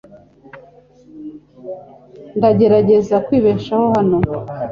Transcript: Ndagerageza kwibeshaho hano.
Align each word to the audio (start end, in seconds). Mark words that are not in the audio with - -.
Ndagerageza 2.37 3.15
kwibeshaho 3.25 3.83
hano. 3.95 4.17